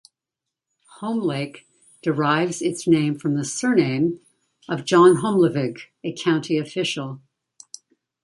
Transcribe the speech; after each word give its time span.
Home 1.01 1.19
Lake 1.19 1.67
derives 2.01 2.59
its 2.63 2.87
name 2.87 3.19
from 3.19 3.35
the 3.35 3.45
surname 3.45 4.19
of 4.67 4.83
John 4.83 5.17
Homelvig, 5.17 5.77
a 6.03 6.11
county 6.11 6.57
official. 6.57 7.21